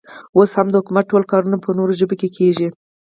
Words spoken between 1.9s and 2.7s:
ژبو کې کېږي.